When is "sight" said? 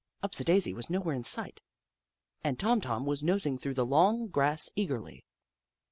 1.23-1.61